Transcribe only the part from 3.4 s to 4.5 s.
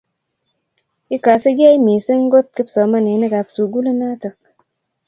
sugulinotok.